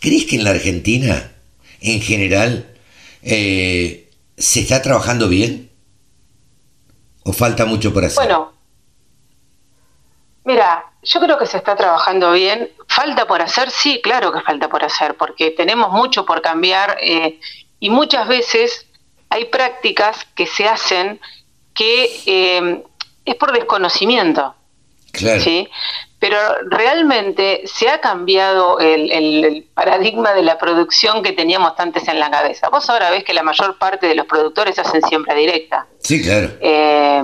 ¿crees 0.00 0.24
que 0.24 0.36
en 0.36 0.44
la 0.44 0.50
Argentina, 0.50 1.32
en 1.80 2.00
general, 2.00 2.74
eh, 3.22 4.10
se 4.36 4.60
está 4.60 4.82
trabajando 4.82 5.28
bien? 5.28 5.70
¿O 7.22 7.32
falta 7.32 7.64
mucho 7.64 7.94
por 7.94 8.04
hacer? 8.04 8.16
Bueno, 8.16 8.52
mira, 10.44 10.84
yo 11.02 11.20
creo 11.20 11.38
que 11.38 11.46
se 11.46 11.58
está 11.58 11.76
trabajando 11.76 12.32
bien. 12.32 12.70
¿Falta 12.94 13.26
por 13.26 13.42
hacer? 13.42 13.70
Sí, 13.70 14.00
claro 14.00 14.32
que 14.32 14.40
falta 14.40 14.68
por 14.68 14.84
hacer, 14.84 15.16
porque 15.16 15.50
tenemos 15.50 15.90
mucho 15.90 16.24
por 16.24 16.40
cambiar 16.40 16.96
eh, 17.00 17.40
y 17.80 17.90
muchas 17.90 18.28
veces 18.28 18.86
hay 19.30 19.46
prácticas 19.46 20.24
que 20.36 20.46
se 20.46 20.68
hacen 20.68 21.20
que 21.74 22.22
eh, 22.26 22.84
es 23.24 23.34
por 23.34 23.52
desconocimiento. 23.52 24.54
Claro. 25.10 25.40
¿sí? 25.40 25.68
Pero 26.20 26.36
realmente 26.70 27.62
se 27.64 27.88
ha 27.88 28.00
cambiado 28.00 28.78
el, 28.78 29.66
paradigma 29.74 30.32
de 30.32 30.42
la 30.42 30.56
producción 30.58 31.22
que 31.22 31.32
teníamos 31.32 31.72
antes 31.78 32.06
en 32.06 32.20
la 32.20 32.30
cabeza. 32.30 32.68
Vos 32.68 32.88
ahora 32.90 33.10
ves 33.10 33.24
que 33.24 33.34
la 33.34 33.42
mayor 33.42 33.76
parte 33.76 34.06
de 34.06 34.14
los 34.14 34.26
productores 34.26 34.78
hacen 34.78 35.02
siembra 35.02 35.34
directa. 35.34 35.86
Sí, 35.98 36.22
claro. 36.22 36.50
Eh, 36.60 37.22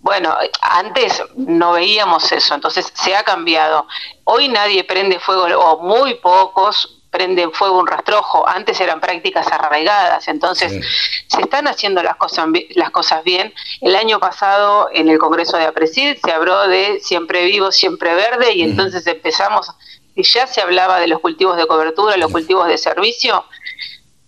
bueno, 0.00 0.34
antes 0.62 1.22
no 1.36 1.72
veíamos 1.72 2.32
eso, 2.32 2.54
entonces 2.54 2.90
se 2.94 3.14
ha 3.14 3.22
cambiado. 3.22 3.86
Hoy 4.24 4.48
nadie 4.48 4.82
prende 4.84 5.20
fuego, 5.20 5.44
o 5.58 5.82
muy 5.82 6.14
pocos 6.14 7.00
prenden 7.10 7.52
fuego 7.52 7.78
un 7.78 7.86
rastrojo. 7.86 8.48
Antes 8.48 8.80
eran 8.80 9.00
prácticas 9.00 9.46
arraigadas, 9.48 10.26
entonces 10.28 10.86
se 11.26 11.40
están 11.42 11.68
haciendo 11.68 12.02
las 12.02 12.16
cosas, 12.16 12.46
las 12.70 12.90
cosas 12.90 13.24
bien. 13.24 13.52
El 13.82 13.94
año 13.94 14.18
pasado 14.20 14.88
en 14.92 15.10
el 15.10 15.18
Congreso 15.18 15.58
de 15.58 15.64
Apresid 15.64 16.16
se 16.24 16.32
habló 16.32 16.66
de 16.66 17.00
siempre 17.00 17.44
vivo, 17.44 17.70
siempre 17.70 18.14
verde, 18.14 18.54
y 18.54 18.62
entonces 18.62 19.06
empezamos, 19.06 19.70
y 20.14 20.22
ya 20.22 20.46
se 20.46 20.62
hablaba 20.62 20.98
de 20.98 21.08
los 21.08 21.20
cultivos 21.20 21.58
de 21.58 21.66
cobertura, 21.66 22.16
los 22.16 22.32
cultivos 22.32 22.68
de 22.68 22.78
servicio, 22.78 23.44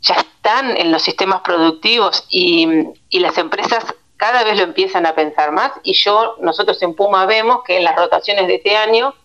ya 0.02 0.14
están 0.16 0.76
en 0.76 0.92
los 0.92 1.02
sistemas 1.02 1.40
productivos 1.42 2.26
y, 2.28 2.68
y 3.08 3.20
las 3.20 3.38
empresas 3.38 3.84
cada 4.22 4.44
vez 4.44 4.56
lo 4.56 4.62
empiezan 4.62 5.04
a 5.04 5.16
pensar 5.16 5.50
más 5.50 5.72
y 5.82 5.94
yo, 5.94 6.36
nosotros 6.40 6.80
en 6.80 6.94
Puma 6.94 7.26
vemos 7.26 7.64
que 7.64 7.78
en 7.78 7.82
las 7.82 7.96
rotaciones 7.96 8.46
de 8.46 8.54
este 8.54 8.76
año 8.76 9.16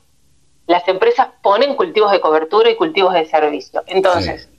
las 0.66 0.88
empresas 0.88 1.27
ponen 1.44 1.75
cultivos 1.75 2.12
de 2.12 2.20
cobertura 2.20 2.72
y 2.72 2.75
cultivos 2.75 3.13
de 3.13 3.25
servicio. 3.25 3.84
Entonces, 3.86 4.50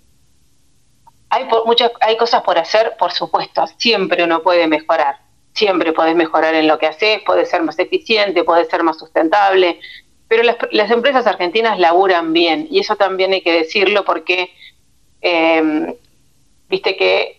hay 1.28 1.44
muchas 1.66 1.90
hay 2.00 2.16
cosas 2.16 2.42
por 2.42 2.56
hacer, 2.56 2.94
por 3.00 3.10
supuesto, 3.10 3.66
siempre 3.78 4.22
uno 4.22 4.40
puede 4.40 4.68
mejorar. 4.68 5.16
Siempre 5.54 5.92
podés 5.92 6.14
mejorar 6.14 6.54
en 6.54 6.68
lo 6.68 6.78
que 6.78 6.86
haces, 6.86 7.20
puede 7.26 7.44
ser 7.44 7.64
más 7.64 7.76
eficiente, 7.80 8.44
puede 8.44 8.64
ser 8.66 8.84
más 8.84 8.96
sustentable, 8.96 9.80
pero 10.28 10.44
las, 10.70 10.90
empresas 10.92 11.26
argentinas 11.26 11.80
laburan 11.80 12.32
bien 12.32 12.68
y 12.70 12.78
eso 12.78 12.94
también 12.94 13.32
hay 13.32 13.42
que 13.42 13.52
decirlo 13.52 14.04
porque 14.04 14.52
eh, 15.20 15.96
viste 16.68 16.96
que 16.96 17.37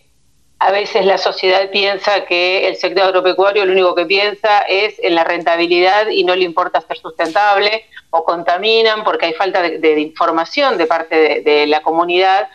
a 0.60 0.70
veces 0.72 1.06
la 1.06 1.16
sociedad 1.16 1.70
piensa 1.70 2.26
que 2.26 2.68
el 2.68 2.76
sector 2.76 3.04
agropecuario 3.04 3.64
lo 3.64 3.72
único 3.72 3.94
que 3.94 4.04
piensa 4.04 4.60
es 4.68 4.94
en 5.02 5.14
la 5.14 5.24
rentabilidad 5.24 6.08
y 6.10 6.22
no 6.22 6.36
le 6.36 6.44
importa 6.44 6.84
ser 6.86 6.98
sustentable 6.98 7.84
o 8.10 8.24
contaminan 8.24 9.02
porque 9.02 9.26
hay 9.26 9.32
falta 9.32 9.62
de, 9.62 10.00
información 10.00 10.76
de 10.76 10.86
parte 10.86 11.40
de, 11.40 11.66
la 11.66 11.80
comunidad 11.80 12.48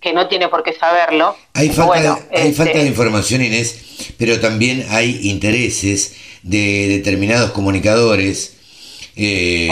que 0.00 0.12
no 0.12 0.28
tiene 0.28 0.46
por 0.46 0.62
qué 0.62 0.72
saberlo. 0.72 1.36
Hay 1.54 1.70
falta, 1.70 2.20
hay 2.30 2.52
falta 2.52 2.74
de 2.74 2.78
este, 2.78 2.86
información, 2.86 3.42
Inés, 3.42 4.14
pero 4.16 4.38
también 4.38 4.86
hay 4.90 5.28
intereses 5.28 6.14
de 6.44 6.86
determinados 6.86 7.50
comunicadores 7.50 8.56
eh, 9.16 9.68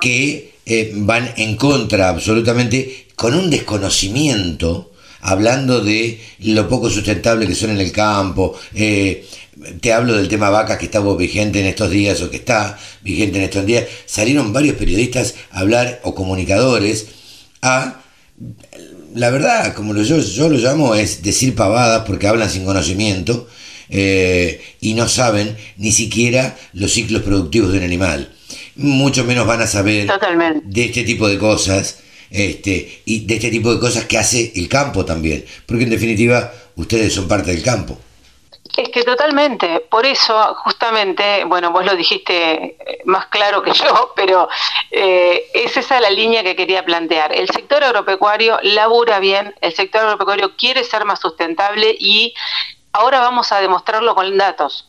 que 0.00 0.54
eh, 0.64 0.92
van 0.94 1.34
en 1.36 1.56
contra 1.56 2.08
absolutamente 2.08 3.08
con 3.14 3.34
un 3.34 3.50
desconocimiento 3.50 4.93
hablando 5.24 5.80
de 5.80 6.20
lo 6.40 6.68
poco 6.68 6.90
sustentable 6.90 7.46
que 7.46 7.54
son 7.54 7.70
en 7.70 7.80
el 7.80 7.90
campo. 7.90 8.54
Eh, 8.74 9.26
te 9.80 9.92
hablo 9.92 10.14
del 10.14 10.28
tema 10.28 10.50
vacas 10.50 10.78
que 10.78 10.84
estaba 10.84 11.16
vigente 11.16 11.60
en 11.60 11.66
estos 11.66 11.90
días 11.90 12.20
o 12.20 12.30
que 12.30 12.36
está 12.36 12.78
vigente 13.02 13.38
en 13.38 13.44
estos 13.44 13.64
días. 13.64 13.84
Salieron 14.04 14.52
varios 14.52 14.76
periodistas 14.76 15.34
a 15.50 15.60
hablar 15.60 16.00
o 16.04 16.14
comunicadores 16.14 17.06
a 17.62 18.02
la 19.14 19.30
verdad, 19.30 19.74
como 19.74 19.96
yo, 19.96 20.18
yo 20.18 20.48
lo 20.48 20.58
llamo, 20.58 20.94
es 20.94 21.22
decir 21.22 21.54
pavadas 21.54 22.04
porque 22.04 22.26
hablan 22.26 22.50
sin 22.50 22.64
conocimiento 22.64 23.48
eh, 23.88 24.60
y 24.80 24.92
no 24.94 25.08
saben 25.08 25.56
ni 25.78 25.92
siquiera 25.92 26.56
los 26.74 26.92
ciclos 26.92 27.22
productivos 27.22 27.72
de 27.72 27.78
un 27.78 27.84
animal. 27.84 28.30
Mucho 28.76 29.24
menos 29.24 29.46
van 29.46 29.62
a 29.62 29.66
saber 29.66 30.06
de 30.64 30.84
este 30.84 31.04
tipo 31.04 31.28
de 31.28 31.38
cosas 31.38 32.00
este, 32.34 33.02
y 33.04 33.26
de 33.26 33.36
este 33.36 33.48
tipo 33.48 33.72
de 33.72 33.78
cosas 33.78 34.06
que 34.06 34.18
hace 34.18 34.52
el 34.56 34.68
campo 34.68 35.04
también, 35.04 35.44
porque 35.66 35.84
en 35.84 35.90
definitiva 35.90 36.52
ustedes 36.74 37.14
son 37.14 37.28
parte 37.28 37.52
del 37.52 37.62
campo. 37.62 37.96
Es 38.76 38.88
que 38.88 39.04
totalmente, 39.04 39.86
por 39.88 40.04
eso 40.04 40.56
justamente, 40.64 41.44
bueno, 41.44 41.70
vos 41.70 41.84
lo 41.84 41.94
dijiste 41.94 42.54
eh, 42.54 43.02
más 43.04 43.26
claro 43.26 43.62
que 43.62 43.72
yo, 43.84 44.12
pero 44.16 44.48
eh, 44.90 45.44
es 45.54 45.76
esa 45.76 46.00
la 46.00 46.10
línea 46.10 46.42
que 46.42 46.56
quería 46.56 46.84
plantear. 46.84 47.32
El 47.32 47.48
sector 47.50 47.84
agropecuario 47.84 48.58
labura 48.62 49.20
bien, 49.20 49.54
el 49.60 49.72
sector 49.72 50.02
agropecuario 50.02 50.56
quiere 50.56 50.82
ser 50.82 51.04
más 51.04 51.20
sustentable 51.20 51.94
y 52.00 52.34
ahora 52.92 53.20
vamos 53.20 53.52
a 53.52 53.60
demostrarlo 53.60 54.16
con 54.16 54.36
datos. 54.36 54.88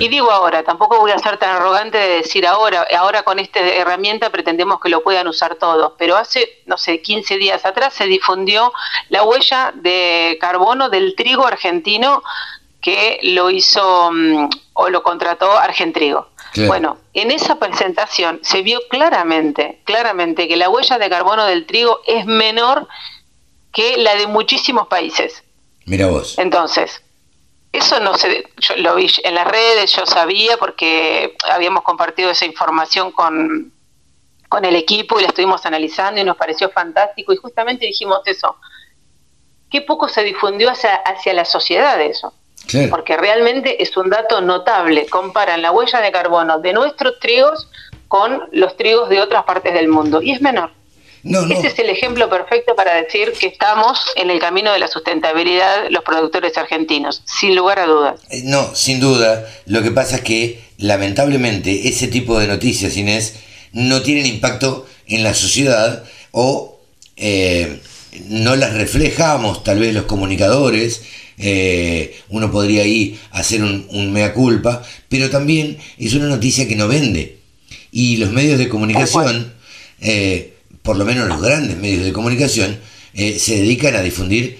Y 0.00 0.08
digo 0.08 0.30
ahora, 0.30 0.62
tampoco 0.62 0.98
voy 0.98 1.10
a 1.10 1.18
ser 1.18 1.38
tan 1.38 1.56
arrogante 1.56 1.98
de 1.98 2.08
decir 2.16 2.46
ahora, 2.46 2.86
ahora 2.96 3.22
con 3.22 3.38
esta 3.38 3.60
herramienta 3.60 4.30
pretendemos 4.30 4.80
que 4.80 4.88
lo 4.88 5.02
puedan 5.02 5.26
usar 5.26 5.56
todos, 5.56 5.92
pero 5.98 6.16
hace, 6.16 6.62
no 6.66 6.78
sé, 6.78 7.00
15 7.00 7.38
días 7.38 7.64
atrás 7.64 7.94
se 7.94 8.04
difundió 8.06 8.72
la 9.08 9.24
huella 9.24 9.72
de 9.74 10.38
carbono 10.40 10.90
del 10.90 11.14
trigo 11.16 11.46
argentino 11.46 12.22
que 12.80 13.18
lo 13.22 13.50
hizo 13.50 14.10
mm, 14.12 14.48
o 14.74 14.90
lo 14.90 15.02
contrató 15.02 15.50
Argentrigo. 15.58 16.28
Bueno, 16.66 16.98
en 17.14 17.32
esa 17.32 17.56
presentación 17.58 18.38
se 18.42 18.62
vio 18.62 18.80
claramente, 18.88 19.80
claramente 19.84 20.46
que 20.46 20.56
la 20.56 20.68
huella 20.68 20.98
de 20.98 21.10
carbono 21.10 21.46
del 21.46 21.66
trigo 21.66 22.00
es 22.06 22.26
menor 22.26 22.86
que 23.72 23.96
la 23.96 24.14
de 24.14 24.28
muchísimos 24.28 24.86
países. 24.86 25.42
Mira 25.84 26.06
vos. 26.06 26.38
Entonces, 26.38 27.02
eso 27.74 27.98
no 28.00 28.16
sé, 28.16 28.44
yo 28.58 28.76
lo 28.76 28.94
vi 28.94 29.10
en 29.24 29.34
las 29.34 29.46
redes, 29.46 29.92
yo 29.92 30.06
sabía 30.06 30.56
porque 30.56 31.36
habíamos 31.50 31.82
compartido 31.82 32.30
esa 32.30 32.46
información 32.46 33.10
con, 33.10 33.72
con 34.48 34.64
el 34.64 34.76
equipo 34.76 35.18
y 35.18 35.22
la 35.22 35.28
estuvimos 35.28 35.66
analizando 35.66 36.20
y 36.20 36.24
nos 36.24 36.36
pareció 36.36 36.70
fantástico 36.70 37.32
y 37.32 37.36
justamente 37.36 37.86
dijimos 37.86 38.20
eso. 38.26 38.56
Qué 39.70 39.80
poco 39.80 40.08
se 40.08 40.22
difundió 40.22 40.70
hacia, 40.70 40.94
hacia 40.94 41.34
la 41.34 41.44
sociedad 41.44 42.00
eso. 42.00 42.32
Porque 42.90 43.16
realmente 43.16 43.82
es 43.82 43.96
un 43.96 44.08
dato 44.08 44.40
notable. 44.40 45.06
Comparan 45.06 45.60
la 45.60 45.70
huella 45.70 46.00
de 46.00 46.10
carbono 46.10 46.60
de 46.60 46.72
nuestros 46.72 47.18
trigos 47.18 47.68
con 48.08 48.48
los 48.52 48.76
trigos 48.76 49.08
de 49.08 49.20
otras 49.20 49.44
partes 49.44 49.74
del 49.74 49.88
mundo 49.88 50.22
y 50.22 50.32
es 50.32 50.40
menor. 50.40 50.70
Ese 51.24 51.68
es 51.68 51.78
el 51.78 51.88
ejemplo 51.88 52.28
perfecto 52.28 52.76
para 52.76 52.96
decir 52.96 53.32
que 53.32 53.46
estamos 53.46 53.98
en 54.14 54.30
el 54.30 54.38
camino 54.40 54.72
de 54.72 54.78
la 54.78 54.88
sustentabilidad 54.88 55.88
los 55.88 56.04
productores 56.04 56.56
argentinos, 56.58 57.22
sin 57.24 57.56
lugar 57.56 57.78
a 57.78 57.86
dudas. 57.86 58.20
Eh, 58.28 58.42
no, 58.44 58.74
sin 58.74 59.00
duda. 59.00 59.48
Lo 59.64 59.82
que 59.82 59.90
pasa 59.90 60.16
es 60.16 60.22
que, 60.22 60.60
lamentablemente, 60.76 61.88
ese 61.88 62.08
tipo 62.08 62.38
de 62.38 62.46
noticias, 62.46 62.96
Inés, 62.98 63.36
no 63.72 64.02
tienen 64.02 64.26
impacto 64.26 64.86
en 65.06 65.22
la 65.22 65.32
sociedad 65.32 66.04
o 66.30 66.78
eh, 67.16 67.80
no 68.28 68.54
las 68.54 68.74
reflejamos, 68.74 69.64
tal 69.64 69.78
vez 69.78 69.94
los 69.94 70.04
comunicadores. 70.04 71.02
Eh, 71.38 72.20
uno 72.28 72.50
podría 72.52 72.82
ahí 72.82 73.18
hacer 73.30 73.62
un, 73.62 74.12
mea 74.12 74.34
culpa, 74.34 74.82
pero 75.08 75.30
también 75.30 75.78
es 75.98 76.12
una 76.12 76.26
noticia 76.26 76.68
que 76.68 76.76
no 76.76 76.86
vende. 76.86 77.38
Y 77.90 78.18
los 78.18 78.30
medios 78.30 78.58
de 78.58 78.68
comunicación 78.68 79.54
por 80.84 80.98
lo 80.98 81.06
menos 81.06 81.26
los 81.26 81.40
grandes 81.40 81.78
medios 81.78 82.04
de 82.04 82.12
comunicación, 82.12 82.78
eh, 83.14 83.38
se 83.38 83.56
dedican 83.56 83.96
a 83.96 84.02
difundir 84.02 84.58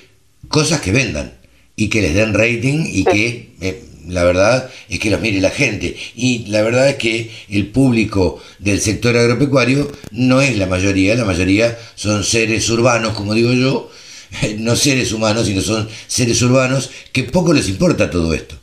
cosas 0.48 0.80
que 0.80 0.90
vendan 0.90 1.34
y 1.76 1.88
que 1.88 2.00
les 2.00 2.14
den 2.14 2.32
rating 2.32 2.86
y 2.86 3.04
que 3.04 3.50
eh, 3.60 3.84
la 4.08 4.24
verdad 4.24 4.70
es 4.88 4.98
que 5.00 5.10
los 5.10 5.20
mire 5.20 5.40
la 5.42 5.50
gente. 5.50 5.94
Y 6.16 6.46
la 6.46 6.62
verdad 6.62 6.88
es 6.88 6.96
que 6.96 7.30
el 7.50 7.66
público 7.66 8.42
del 8.58 8.80
sector 8.80 9.14
agropecuario 9.18 9.92
no 10.12 10.40
es 10.40 10.56
la 10.56 10.66
mayoría, 10.66 11.14
la 11.14 11.26
mayoría 11.26 11.78
son 11.94 12.24
seres 12.24 12.70
urbanos, 12.70 13.12
como 13.12 13.34
digo 13.34 13.52
yo, 13.52 13.90
no 14.58 14.76
seres 14.76 15.12
humanos, 15.12 15.46
sino 15.46 15.60
son 15.60 15.86
seres 16.06 16.40
urbanos 16.40 16.90
que 17.12 17.24
poco 17.24 17.52
les 17.52 17.68
importa 17.68 18.10
todo 18.10 18.32
esto. 18.32 18.56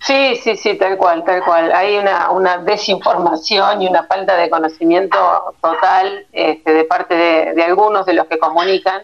Sí, 0.00 0.36
sí, 0.36 0.56
sí, 0.56 0.74
tal 0.76 0.96
cual, 0.96 1.24
tal 1.24 1.42
cual. 1.44 1.72
Hay 1.72 1.96
una, 1.96 2.30
una 2.30 2.58
desinformación 2.58 3.82
y 3.82 3.88
una 3.88 4.04
falta 4.04 4.36
de 4.36 4.48
conocimiento 4.48 5.18
total 5.60 6.26
este, 6.32 6.72
de 6.72 6.84
parte 6.84 7.14
de, 7.14 7.62
algunos 7.62 8.06
de 8.06 8.14
los 8.14 8.26
que 8.26 8.38
comunican, 8.38 9.02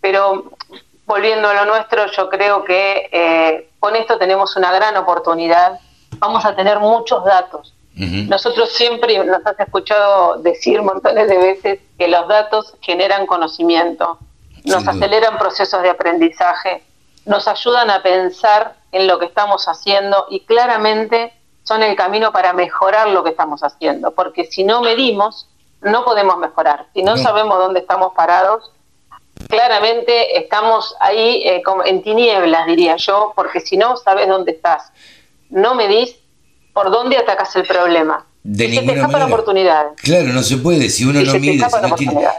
pero 0.00 0.52
volviendo 1.06 1.48
a 1.48 1.54
lo 1.54 1.64
nuestro, 1.64 2.06
yo 2.06 2.28
creo 2.28 2.64
que 2.64 3.08
eh, 3.10 3.70
con 3.80 3.96
esto 3.96 4.18
tenemos 4.18 4.56
una 4.56 4.72
gran 4.72 4.96
oportunidad 4.96 5.80
vamos 6.18 6.44
a 6.44 6.54
tener 6.54 6.78
muchos 6.78 7.24
datos. 7.24 7.74
Nosotros 7.94 8.72
siempre 8.74 9.18
nos 9.24 9.44
has 9.44 9.58
escuchado 9.58 10.36
decir 10.36 10.80
montones 10.82 11.26
de 11.26 11.36
veces 11.36 11.80
que 11.98 12.06
los 12.06 12.28
datos 12.28 12.74
generan 12.80 13.26
conocimiento, 13.26 14.20
nos 14.64 14.86
aceleran 14.86 15.36
procesos 15.36 15.82
de 15.82 15.90
aprendizaje, 15.90 16.84
nos 17.26 17.48
ayudan 17.48 17.90
a 17.90 18.00
pensar 18.00 18.76
en 18.92 19.06
lo 19.06 19.18
que 19.18 19.26
estamos 19.26 19.66
haciendo 19.66 20.26
y 20.30 20.40
claramente 20.40 21.32
son 21.62 21.82
el 21.82 21.96
camino 21.96 22.32
para 22.32 22.52
mejorar 22.52 23.08
lo 23.08 23.22
que 23.22 23.30
estamos 23.30 23.62
haciendo, 23.62 24.12
porque 24.12 24.46
si 24.46 24.64
no 24.64 24.80
medimos, 24.80 25.48
no 25.82 26.04
podemos 26.04 26.38
mejorar. 26.38 26.86
Si 26.94 27.02
no, 27.02 27.16
sabemos 27.18 27.58
dónde 27.58 27.80
estamos 27.80 28.14
parados, 28.14 28.72
claramente 29.48 30.38
estamos 30.38 30.96
ahí 31.00 31.42
eh, 31.44 31.62
como 31.62 31.84
en 31.84 32.02
tinieblas, 32.02 32.66
diría 32.66 32.96
yo, 32.96 33.32
porque 33.36 33.60
si 33.60 33.76
no 33.76 33.96
sabes 33.96 34.28
dónde 34.28 34.52
estás, 34.52 34.90
no 35.50 35.74
medís, 35.74 36.16
¿por 36.72 36.90
dónde 36.90 37.16
atacas 37.16 37.54
el 37.56 37.66
problema? 37.66 38.24
De 38.42 38.64
y 38.64 38.68
ninguna 38.70 38.92
se 38.92 39.00
te 39.00 39.06
manera. 39.06 39.26
oportunidades. 39.26 39.92
Claro, 40.00 40.28
no 40.28 40.42
se 40.42 40.56
puede. 40.56 40.88
Si 40.88 41.04
uno 41.04 41.20
no 41.20 41.34
mide, 41.34 41.66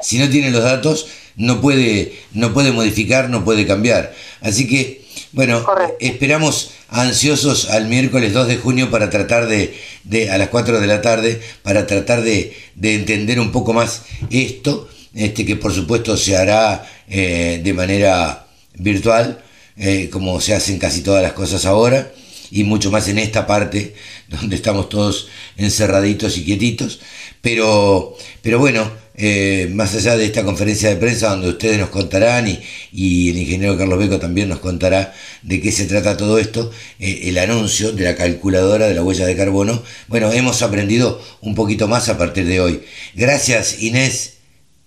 si 0.02 0.18
no, 0.18 0.30
tiene, 0.30 0.50
los 0.50 0.64
datos, 0.64 1.08
no 1.36 1.62
puede, 1.62 2.20
no 2.34 2.52
puede 2.54 2.72
modificar, 2.72 3.30
no 3.30 3.46
puede 3.46 3.68
cambiar. 3.68 4.14
Así 4.42 4.68
que, 4.68 4.99
bueno, 5.32 5.66
esperamos 6.00 6.72
ansiosos 6.90 7.70
al 7.70 7.88
miércoles 7.88 8.34
2 8.34 8.48
de 8.48 8.58
junio 8.58 8.90
para 8.90 9.10
tratar 9.10 9.48
de, 9.48 9.78
de 10.04 10.32
a 10.32 10.38
las 10.38 10.50
4 10.50 10.80
de 10.80 10.88
la 10.88 11.02
tarde, 11.02 11.42
para 11.62 11.86
tratar 11.86 12.24
de, 12.24 12.56
de 12.76 12.96
entender 12.96 13.40
un 13.40 13.52
poco 13.52 13.74
más 13.74 14.04
esto, 14.32 14.90
este 15.14 15.46
que 15.46 15.56
por 15.56 15.74
supuesto 15.74 16.18
se 16.18 16.38
hará 16.38 16.88
eh, 17.08 17.62
de 17.64 17.74
manera 17.74 18.48
virtual, 18.76 19.44
eh, 19.78 20.10
como 20.12 20.42
se 20.42 20.54
hacen 20.54 20.80
casi 20.80 21.02
todas 21.02 21.24
las 21.24 21.34
cosas 21.34 21.66
ahora 21.66 22.12
y 22.52 22.64
mucho 22.64 22.92
más 22.92 23.08
en 23.08 23.20
esta 23.20 23.46
parte 23.46 23.96
donde 24.28 24.56
estamos 24.56 24.90
todos 24.90 25.28
encerraditos 25.58 26.38
y 26.38 26.46
quietitos. 26.46 27.00
Pero, 27.42 28.16
pero 28.42 28.60
bueno, 28.60 28.92
eh, 29.22 29.68
más 29.74 29.94
allá 29.96 30.16
de 30.16 30.24
esta 30.24 30.46
conferencia 30.46 30.88
de 30.88 30.96
prensa 30.96 31.30
donde 31.32 31.50
ustedes 31.50 31.78
nos 31.78 31.90
contarán 31.90 32.48
y, 32.48 32.64
y, 32.94 33.30
el 33.30 33.38
ingeniero 33.38 33.78
Carlos 33.78 34.00
Beco 34.00 34.18
también 34.18 34.48
nos 34.48 34.60
contará 34.60 35.14
de 35.42 35.62
qué 35.62 35.74
se 35.74 35.86
trata 35.88 36.16
todo 36.16 36.38
esto, 36.38 36.72
eh, 37.00 37.24
el 37.26 37.38
anuncio 37.38 37.92
de 37.92 38.06
la 38.06 38.16
calculadora 38.16 38.88
de 38.88 38.94
la 38.94 39.04
huella 39.04 39.26
de 39.26 39.36
carbono, 39.36 39.84
bueno, 40.08 40.32
hemos 40.32 40.62
aprendido 40.62 41.22
un 41.42 41.54
poquito 41.54 41.90
más 41.90 42.08
a 42.08 42.18
partir 42.18 42.46
de 42.46 42.62
hoy. 42.62 42.84
Gracias 43.14 43.84
Inés 43.84 44.40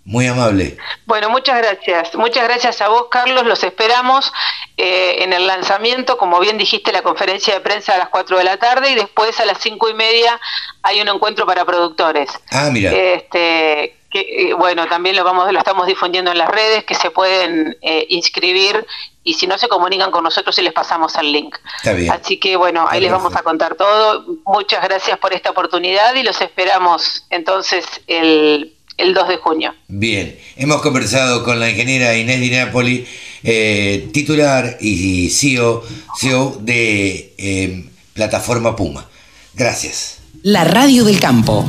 muy 0.05 0.27
amable. 0.27 0.77
Bueno, 1.07 1.31
muchas 1.31 1.59
gracias. 1.59 2.15
Muchas 2.15 2.43
gracias 2.45 2.81
a 2.81 2.89
vos, 2.89 3.07
Carlos. 3.09 3.47
Los 3.47 3.63
esperamos 3.63 4.33
eh, 4.77 5.23
en 5.23 5.33
el 5.33 5.47
lanzamiento, 5.47 6.19
como 6.19 6.41
bien 6.41 6.59
dijiste, 6.59 6.91
la 6.91 7.03
conferencia 7.03 7.55
de 7.55 7.61
prensa 7.61 7.95
a 7.95 7.99
las 7.99 8.09
4 8.09 8.39
de 8.39 8.45
la 8.45 8.57
tarde 8.57 8.91
y 8.91 8.95
después 8.97 9.39
a 9.39 9.45
las 9.45 9.59
cinco 9.59 9.89
y 9.89 9.95
media 9.95 10.41
hay 10.83 11.01
un 11.01 11.09
encuentro 11.09 11.47
para 11.47 11.65
productores. 11.65 12.31
Ah, 12.51 12.71
mira. 12.73 12.91
Este, 12.91 13.97
que, 14.13 14.21
eh, 14.21 14.55
bueno, 14.55 14.87
también 14.87 15.17
lo, 15.17 15.25
vamos, 15.25 15.51
lo 15.53 15.59
estamos 15.59 15.87
difundiendo 15.87 16.31
en 16.31 16.39
las 16.39 16.49
redes, 16.49 16.85
que 16.85 16.95
se 16.95 17.11
pueden 17.11 17.77
eh, 17.81 18.07
inscribir 18.11 18.87
y 19.25 19.35
si 19.35 19.47
no 19.47 19.57
se 19.59 19.69
comunican 19.69 20.11
con 20.11 20.25
nosotros 20.25 20.59
y 20.59 20.63
les 20.63 20.73
pasamos 20.73 21.15
el 21.17 21.33
link. 21.33 21.57
Está 21.79 21.93
bien. 21.93 22.11
Así 22.13 22.39
que 22.39 22.57
bueno, 22.57 22.87
ahí 22.89 23.01
les 23.01 23.11
vamos 23.11 23.35
a 23.35 23.43
contar 23.43 23.77
todo. 23.77 24.25
Muchas 24.45 24.83
gracias 24.85 25.19
por 25.19 25.33
esta 25.33 25.51
oportunidad 25.51 26.15
y 26.15 26.23
los 26.23 26.41
esperamos 26.41 27.27
entonces 27.31 27.85
el 28.07 28.75
el 28.97 29.15
2 29.15 29.29
de 29.29 29.37
junio. 29.37 29.75
Bien, 29.89 30.39
hemos 30.57 30.83
conversado 30.83 31.45
con 31.45 31.61
la 31.61 31.71
ingeniera 31.71 32.17
Inés 32.17 32.41
Di 32.41 32.51
Napoli, 32.51 33.07
eh, 33.43 34.09
titular 34.13 34.79
y 34.81 35.31
CEO, 35.31 35.83
CEO 36.19 36.59
de 36.61 37.35
eh, 37.39 37.85
Plataforma 38.15 38.77
Puma. 38.77 39.09
Gracias. 39.55 40.19
La 40.43 40.65
Radio 40.65 41.05
del 41.05 41.21
Campo, 41.21 41.65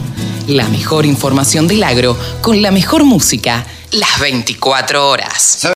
la 0.47 0.67
mejor 0.67 1.05
información 1.05 1.67
del 1.67 1.83
agro 1.83 2.17
con 2.41 2.61
la 2.61 2.71
mejor 2.71 3.03
música, 3.03 3.65
las 3.91 4.19
24 4.19 5.09
horas. 5.09 5.59